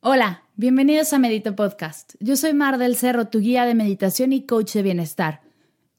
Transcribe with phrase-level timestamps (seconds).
[0.00, 2.14] Hola, bienvenidos a Medito Podcast.
[2.20, 5.40] Yo soy Mar del Cerro, tu guía de meditación y coach de bienestar.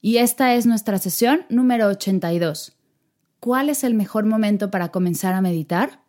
[0.00, 2.78] Y esta es nuestra sesión número 82.
[3.40, 6.00] ¿Cuál es el mejor momento para comenzar a meditar?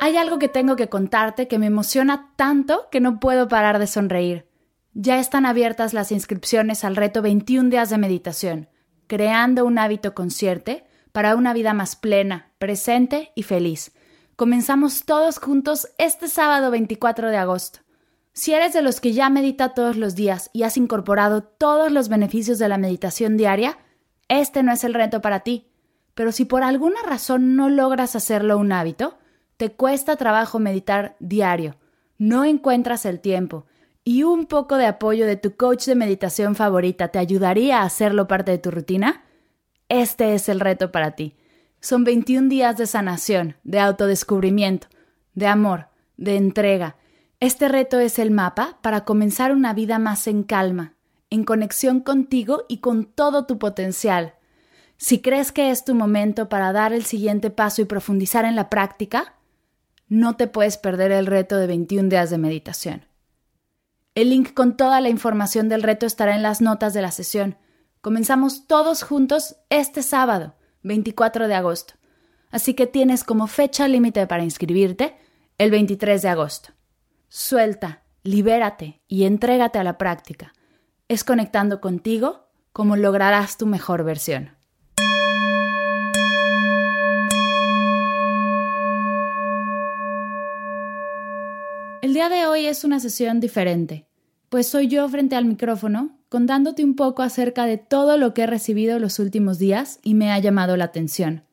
[0.00, 3.88] Hay algo que tengo que contarte que me emociona tanto que no puedo parar de
[3.88, 4.48] sonreír.
[4.94, 8.70] Ya están abiertas las inscripciones al reto 21 días de meditación,
[9.06, 13.92] creando un hábito consciente para una vida más plena, presente y feliz.
[14.36, 17.80] Comenzamos todos juntos este sábado 24 de agosto.
[18.32, 22.08] Si eres de los que ya medita todos los días y has incorporado todos los
[22.08, 23.78] beneficios de la meditación diaria,
[24.28, 25.68] este no es el reto para ti.
[26.14, 29.18] Pero si por alguna razón no logras hacerlo un hábito,
[29.58, 31.76] te cuesta trabajo meditar diario,
[32.18, 33.66] no encuentras el tiempo
[34.04, 38.26] y un poco de apoyo de tu coach de meditación favorita te ayudaría a hacerlo
[38.26, 39.21] parte de tu rutina,
[40.00, 41.36] este es el reto para ti.
[41.80, 44.86] Son 21 días de sanación, de autodescubrimiento,
[45.34, 46.96] de amor, de entrega.
[47.40, 50.94] Este reto es el mapa para comenzar una vida más en calma,
[51.28, 54.34] en conexión contigo y con todo tu potencial.
[54.96, 58.70] Si crees que es tu momento para dar el siguiente paso y profundizar en la
[58.70, 59.34] práctica,
[60.08, 63.04] no te puedes perder el reto de 21 días de meditación.
[64.14, 67.56] El link con toda la información del reto estará en las notas de la sesión.
[68.02, 71.94] Comenzamos todos juntos este sábado, 24 de agosto.
[72.50, 75.16] Así que tienes como fecha límite para inscribirte
[75.56, 76.70] el 23 de agosto.
[77.28, 80.52] Suelta, libérate y entrégate a la práctica.
[81.06, 84.56] Es conectando contigo como lograrás tu mejor versión.
[92.00, 94.08] El día de hoy es una sesión diferente,
[94.48, 98.46] pues soy yo frente al micrófono contándote un poco acerca de todo lo que he
[98.46, 101.44] recibido los últimos días y me ha llamado la atención.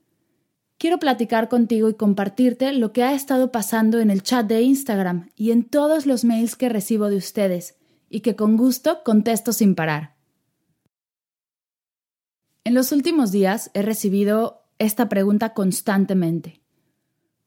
[0.77, 5.31] Quiero platicar contigo y compartirte lo que ha estado pasando en el chat de Instagram
[5.35, 7.75] y en todos los mails que recibo de ustedes
[8.09, 10.15] y que con gusto contesto sin parar.
[12.63, 16.61] En los últimos días he recibido esta pregunta constantemente.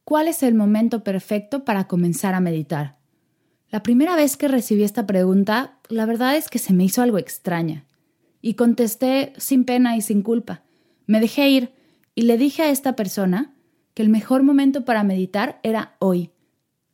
[0.04, 2.98] ¿Cuál es el momento perfecto para comenzar a meditar?
[3.72, 7.18] La primera vez que recibí esta pregunta, la verdad es que se me hizo algo
[7.18, 7.84] extraña.
[8.40, 10.62] Y contesté sin pena y sin culpa.
[11.06, 11.72] Me dejé ir
[12.14, 13.54] y le dije a esta persona
[13.94, 16.30] que el mejor momento para meditar era hoy.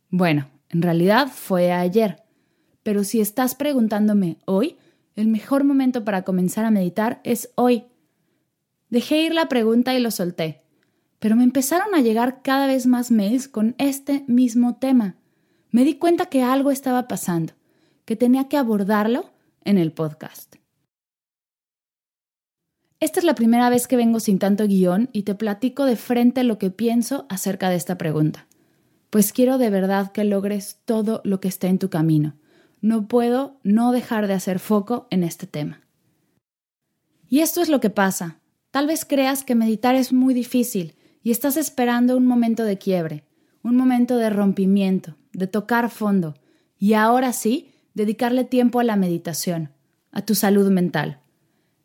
[0.09, 2.23] Bueno, en realidad fue ayer.
[2.83, 4.79] Pero si estás preguntándome hoy,
[5.17, 7.85] el mejor momento para comenzar a meditar es hoy.
[8.89, 10.63] Dejé ir la pregunta y lo solté
[11.19, 15.17] pero me empezaron a llegar cada vez más mails con este mismo tema.
[15.71, 17.53] Me di cuenta que algo estaba pasando,
[18.07, 19.31] que tenía que abordarlo
[19.65, 20.57] en el podcast.
[23.01, 26.43] Esta es la primera vez que vengo sin tanto guion y te platico de frente
[26.43, 28.47] lo que pienso acerca de esta pregunta,
[29.11, 32.35] pues quiero de verdad que logres todo lo que está en tu camino.
[32.81, 35.83] No puedo no dejar de hacer foco en este tema.
[37.29, 38.41] Y esto es lo que pasa.
[38.71, 43.25] Tal vez creas que meditar es muy difícil y estás esperando un momento de quiebre,
[43.63, 46.35] un momento de rompimiento, de tocar fondo,
[46.79, 49.71] y ahora sí, dedicarle tiempo a la meditación,
[50.13, 51.21] a tu salud mental.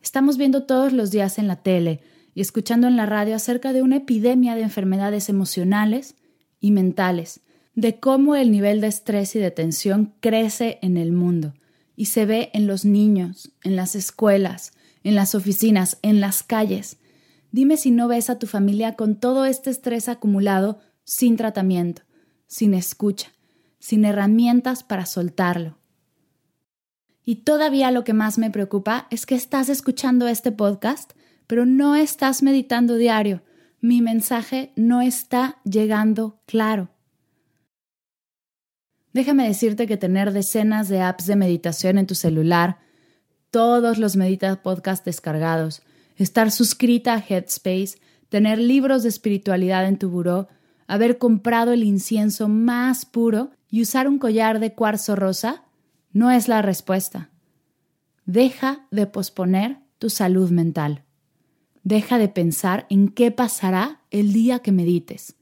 [0.01, 2.01] Estamos viendo todos los días en la tele
[2.35, 6.15] y escuchando en la radio acerca de una epidemia de enfermedades emocionales
[6.59, 7.41] y mentales,
[7.75, 11.53] de cómo el nivel de estrés y de tensión crece en el mundo
[11.95, 16.97] y se ve en los niños, en las escuelas, en las oficinas, en las calles.
[17.51, 22.01] Dime si no ves a tu familia con todo este estrés acumulado sin tratamiento,
[22.47, 23.31] sin escucha,
[23.83, 25.77] sin herramientas para soltarlo.
[27.25, 31.11] Y todavía lo que más me preocupa es que estás escuchando este podcast,
[31.47, 33.43] pero no estás meditando diario.
[33.81, 36.91] Mi mensaje no está llegando claro.
[39.11, 42.77] Déjame decirte que tener decenas de apps de meditación en tu celular,
[43.51, 45.81] todos los Medita Podcast descargados,
[46.15, 47.97] estar suscrita a Headspace,
[48.29, 50.47] tener libros de espiritualidad en tu buró,
[50.87, 55.63] haber comprado el incienso más puro y usar un collar de cuarzo rosa,
[56.11, 57.31] no es la respuesta.
[58.23, 61.05] Deja de posponer tu salud mental.
[61.81, 65.37] deja de pensar en qué pasará el día que medites.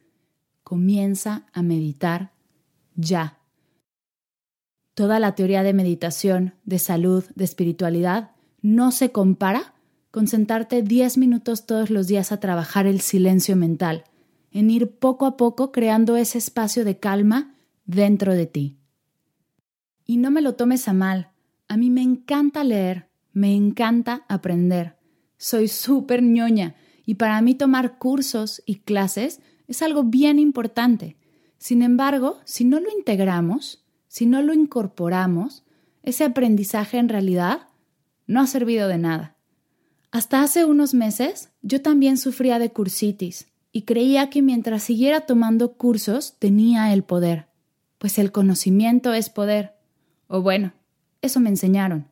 [0.64, 2.32] Comienza a meditar
[2.96, 3.38] ya.
[4.94, 8.32] Toda la teoría de meditación, de salud, de espiritualidad,
[8.62, 9.74] no se compara
[10.10, 14.06] con sentarte 10 minutos todos los días a trabajar el silencio mental,
[14.54, 17.56] en ir poco a poco creando ese espacio de calma
[17.86, 18.78] dentro de ti.
[20.06, 21.32] Y no me lo tomes a mal,
[21.68, 24.98] a mí me encanta leer, me encanta aprender.
[25.38, 26.76] Soy súper ñoña
[27.06, 31.18] y para mí tomar cursos y clases es algo bien importante.
[31.58, 35.64] Sin embargo, si no lo integramos, si no lo incorporamos,
[36.04, 37.70] ese aprendizaje en realidad
[38.28, 39.38] no ha servido de nada.
[40.12, 45.74] Hasta hace unos meses yo también sufría de cursitis y creía que mientras siguiera tomando
[45.74, 47.48] cursos tenía el poder,
[48.02, 49.76] pues el conocimiento es poder.
[50.26, 50.74] O bueno,
[51.22, 52.08] eso me enseñaron.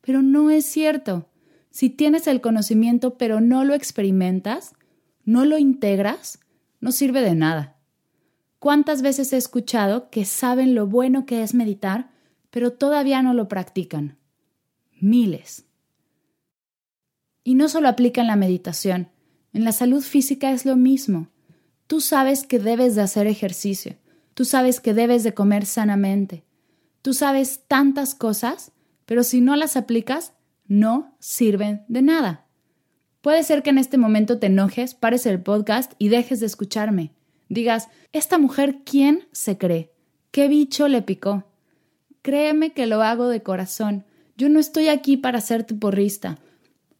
[0.00, 1.28] Pero no es cierto.
[1.68, 4.72] Si tienes el conocimiento pero no lo experimentas,
[5.26, 6.40] no lo integras,
[6.80, 7.76] no sirve de nada.
[8.60, 12.08] ¿Cuántas veces he escuchado que saben lo bueno que es meditar,
[12.48, 14.16] pero todavía no lo practican?
[14.98, 15.66] Miles.
[17.44, 19.10] Y no solo aplica en la meditación,
[19.52, 21.28] en la salud física es lo mismo.
[21.86, 23.96] Tú sabes que debes de hacer ejercicio,
[24.36, 26.44] tú sabes que debes de comer sanamente,
[27.00, 28.70] tú sabes tantas cosas,
[29.06, 30.34] pero si no las aplicas,
[30.66, 32.44] no sirven de nada.
[33.22, 37.14] Puede ser que en este momento te enojes, pares el podcast y dejes de escucharme.
[37.48, 39.90] Digas, ¿esta mujer quién se cree?
[40.32, 41.44] ¿Qué bicho le picó?
[42.20, 44.04] Créeme que lo hago de corazón.
[44.36, 46.36] Yo no estoy aquí para ser tu porrista.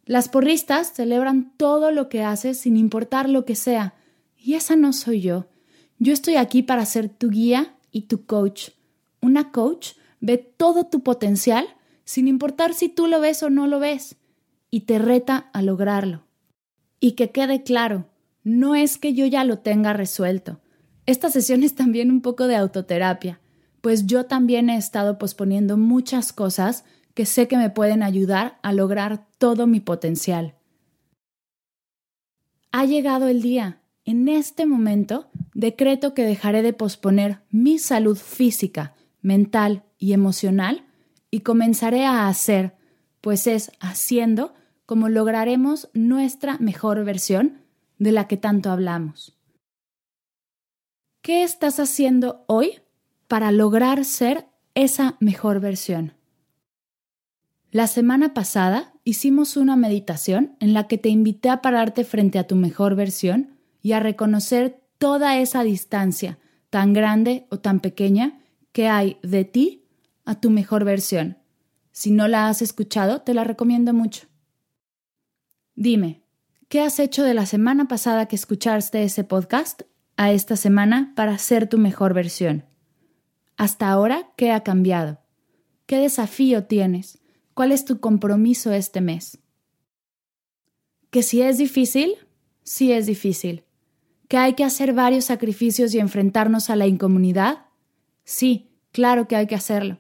[0.06, 3.93] Las porristas celebran todo lo que haces sin importar lo que sea.
[4.39, 5.49] Y esa no soy yo.
[5.98, 8.70] Yo estoy aquí para ser tu guía y tu coach.
[9.20, 11.66] Una coach ve todo tu potencial
[12.04, 14.16] sin importar si tú lo ves o no lo ves
[14.70, 16.25] y te reta a lograrlo.
[17.00, 18.06] Y que quede claro,
[18.44, 20.60] no es que yo ya lo tenga resuelto.
[21.06, 23.40] Esta sesión es también un poco de autoterapia,
[23.81, 26.84] pues yo también he estado posponiendo muchas cosas
[27.14, 30.54] que sé que me pueden ayudar a lograr todo mi potencial.
[32.72, 33.81] Ha llegado el día.
[34.04, 40.85] En este momento decreto que dejaré de posponer mi salud física, mental y emocional
[41.31, 42.76] y comenzaré a hacer,
[43.23, 44.53] pues es haciendo
[44.85, 47.62] como lograremos nuestra mejor versión
[47.99, 49.38] de la que tanto hablamos.
[51.23, 52.82] ¿Qué estás haciendo hoy
[53.26, 56.12] para lograr ser esa mejor versión?
[57.70, 62.47] La semana pasada hicimos una meditación en la que te invité a pararte frente a
[62.47, 66.38] tu mejor versión y a reconocer toda esa distancia,
[66.70, 68.40] tan grande o tan pequeña,
[68.72, 69.84] que hay de ti
[70.25, 71.38] a tu mejor versión.
[71.93, 74.26] Si no la has escuchado, te la recomiendo mucho.
[75.75, 76.22] Dime,
[76.69, 79.82] ¿qué has hecho de la semana pasada que escuchaste ese podcast
[80.16, 82.64] a esta semana para ser tu mejor versión?
[83.56, 85.20] Hasta ahora, ¿qué ha cambiado?
[85.87, 87.19] ¿Qué desafío tienes?
[87.54, 89.38] ¿Cuál es tu compromiso este mes?
[91.10, 92.16] Que si es difícil,
[92.62, 93.66] sí es difícil.
[94.28, 97.67] Que hay que hacer varios sacrificios y enfrentarnos a la incomunidad,
[98.25, 99.99] sí, claro que hay que hacerlo.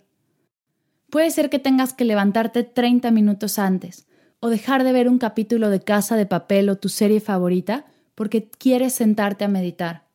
[1.10, 4.06] Puede ser que tengas que levantarte 30 minutos antes
[4.40, 8.48] o dejar de ver un capítulo de Casa de Papel o tu serie favorita porque
[8.50, 10.06] quieres sentarte a meditar.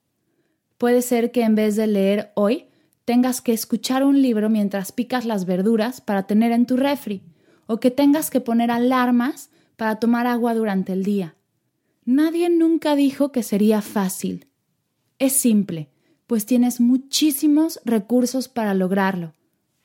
[0.77, 2.65] Puede ser que en vez de leer hoy,
[3.05, 7.21] tengas que escuchar un libro mientras picas las verduras para tener en tu refri
[7.67, 11.36] o que tengas que poner alarmas para tomar agua durante el día.
[12.05, 14.48] Nadie nunca dijo que sería fácil.
[15.20, 15.89] Es simple,
[16.27, 19.34] pues tienes muchísimos recursos para lograrlo,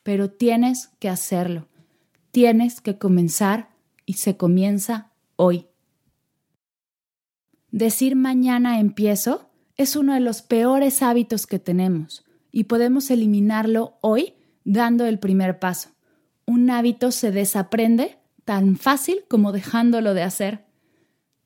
[0.03, 1.69] pero tienes que hacerlo.
[2.31, 3.71] Tienes que comenzar
[4.05, 5.67] y se comienza hoy.
[7.71, 14.35] Decir mañana empiezo es uno de los peores hábitos que tenemos y podemos eliminarlo hoy
[14.65, 15.91] dando el primer paso
[16.47, 20.66] un hábito se desaprende tan fácil como dejándolo de hacer.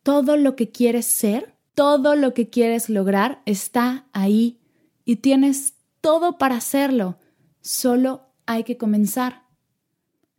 [0.02, 4.60] Todo lo que quieres ser, todo lo que quieres lograr está ahí
[5.04, 7.18] y tienes todo para hacerlo.
[7.60, 9.44] Solo hay que comenzar.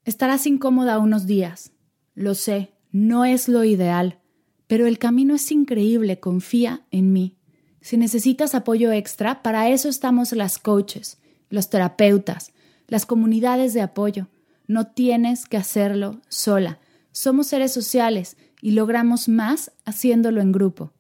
[0.04, 1.72] Estarás incómoda unos días.
[2.16, 4.20] Lo sé, no es lo ideal,
[4.68, 7.38] pero el camino es increíble, confía en mí.
[7.82, 12.52] Si necesitas apoyo extra, para eso estamos las coaches, los terapeutas,
[12.88, 14.28] las comunidades de apoyo.
[14.68, 16.80] No tienes que hacerlo sola.
[17.12, 20.94] Somos seres sociales y logramos más haciéndolo en grupo.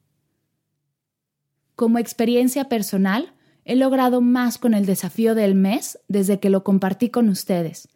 [1.75, 7.09] Como experiencia personal, he logrado más con el desafío del mes desde que lo compartí
[7.09, 7.87] con ustedes,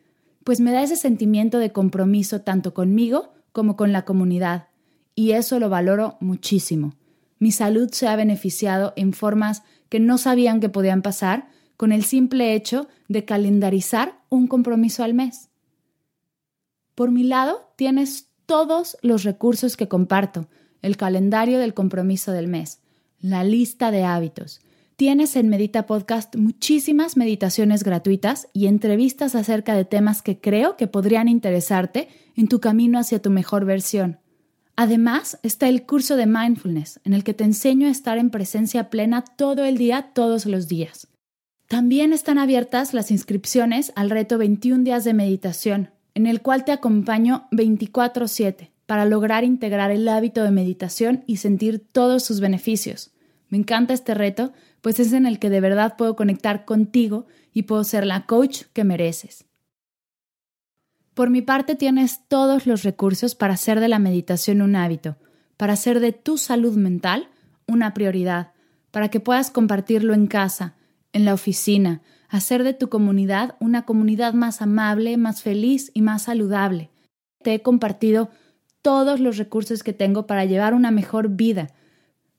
[0.44, 4.68] pues me da ese sentimiento de compromiso tanto conmigo como con la comunidad,
[5.16, 6.96] y eso lo valoro muchísimo.
[7.40, 12.04] Mi salud se ha beneficiado en formas que no sabían que podían pasar con el
[12.04, 15.50] simple hecho de calendarizar un compromiso al mes.
[16.96, 20.48] Por mi lado, tienes todos los recursos que comparto,
[20.82, 22.80] el calendario del compromiso del mes,
[23.20, 24.62] la lista de hábitos.
[24.96, 30.88] Tienes en Medita Podcast muchísimas meditaciones gratuitas y entrevistas acerca de temas que creo que
[30.88, 34.20] podrían interesarte en tu camino hacia tu mejor versión.
[34.78, 38.90] Además, está el curso de mindfulness, en el que te enseño a estar en presencia
[38.90, 41.08] plena todo el día, todos los días.
[41.68, 46.72] También están abiertas las inscripciones al reto 21 días de meditación, en el cual te
[46.72, 53.12] acompaño 24/7 para lograr integrar el hábito de meditación y sentir todos sus beneficios.
[53.50, 57.64] Me encanta este reto, pues es en el que de verdad puedo conectar contigo y
[57.64, 59.46] puedo ser la coach que mereces.
[61.14, 65.18] Por mi parte tienes todos los recursos para hacer de la meditación un hábito,
[65.58, 67.30] para hacer de tu salud mental
[67.68, 68.52] una prioridad,
[68.92, 70.76] para que puedas compartirlo en casa,
[71.14, 76.24] en la oficina, hacer de tu comunidad una comunidad más amable, más feliz y más
[76.24, 76.90] saludable.
[77.44, 78.30] Te he compartido
[78.82, 81.70] todos los recursos que tengo para llevar una mejor vida,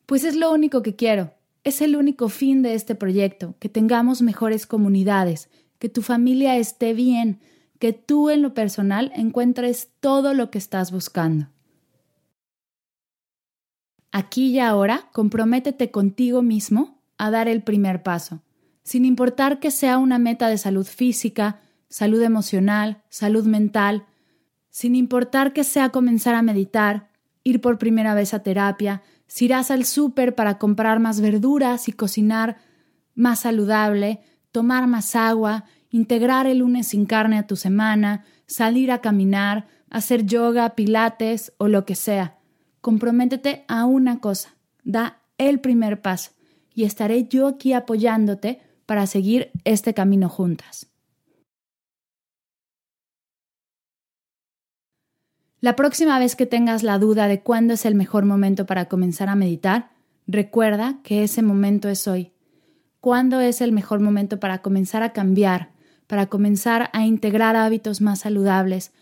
[0.06, 1.32] pues es lo único que quiero,
[1.64, 5.50] es el único fin de este proyecto, que tengamos mejores comunidades,
[5.80, 7.40] que tu familia esté bien,
[7.80, 11.48] que tú en lo personal encuentres todo lo que estás buscando.
[14.12, 18.40] Aquí y ahora, comprométete contigo mismo a dar el primer paso
[18.86, 24.06] sin importar que sea una meta de salud física, salud emocional, salud mental,
[24.70, 27.08] sin importar que sea comenzar a meditar,
[27.42, 31.92] ir por primera vez a terapia, si irás al súper para comprar más verduras y
[31.92, 32.58] cocinar
[33.16, 34.20] más saludable,
[34.52, 40.26] tomar más agua, integrar el lunes sin carne a tu semana, salir a caminar, hacer
[40.26, 42.38] yoga, pilates o lo que sea.
[42.82, 46.30] Comprométete a una cosa, da el primer paso
[46.72, 50.88] y estaré yo aquí apoyándote para seguir este camino juntas.
[55.60, 59.28] La próxima vez que tengas la duda de cuándo es el mejor momento para comenzar
[59.28, 59.90] a meditar,
[60.26, 62.32] recuerda que ese momento es hoy.
[63.00, 65.72] ¿Cuándo es el mejor momento para comenzar a cambiar,
[66.06, 68.92] para comenzar a integrar hábitos más saludables,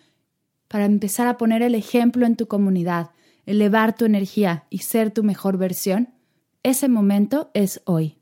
[0.68, 3.10] para empezar a poner el ejemplo en tu comunidad,
[3.46, 6.14] elevar tu energía y ser tu mejor versión?
[6.62, 8.16] Ese momento es hoy.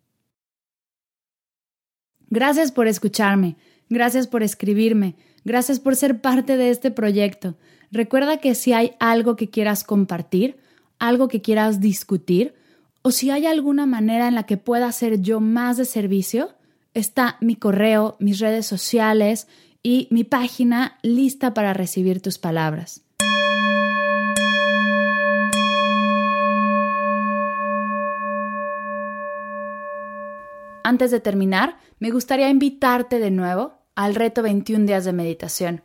[2.32, 3.56] Gracias por escucharme,
[3.90, 7.56] gracias por escribirme, gracias por ser parte de este proyecto.
[7.90, 10.56] Recuerda que si hay algo que quieras compartir,
[10.98, 12.54] algo que quieras discutir,
[13.02, 16.48] o si hay alguna manera en la que pueda ser yo más de servicio,
[16.94, 19.46] está mi correo, mis redes sociales
[19.82, 23.01] y mi página lista para recibir tus palabras.
[30.84, 35.82] Antes de terminar, me gustaría invitarte de nuevo al reto 21 días de meditación.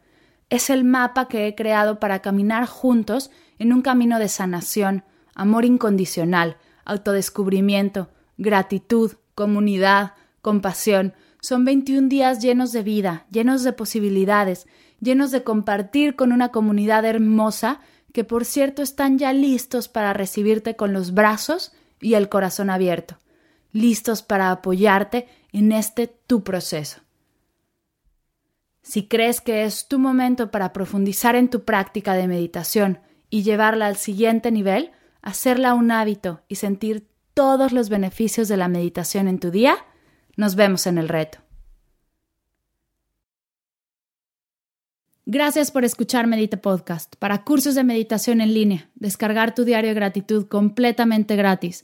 [0.50, 5.04] Es el mapa que he creado para caminar juntos en un camino de sanación,
[5.36, 11.14] amor incondicional, autodescubrimiento, gratitud, comunidad, compasión.
[11.42, 14.68] Son 21 días llenos de vida, llenos de posibilidades,
[15.00, 17.82] llenos de compartir con una comunidad hermosa
[18.14, 23.20] que por cierto están ya listos para recibirte con los brazos y el corazón abierto
[23.78, 27.02] listos para apoyarte en este tu proceso.
[28.82, 33.88] Si crees que es tu momento para profundizar en tu práctica de meditación y llevarla
[33.88, 34.92] al siguiente nivel,
[35.22, 39.76] hacerla un hábito y sentir todos los beneficios de la meditación en tu día,
[40.38, 41.40] nos vemos en el reto.
[45.26, 47.18] Gracias por escuchar Medita Podcast.
[47.18, 51.84] Para cursos de meditación en línea, descargar tu diario de gratitud completamente gratis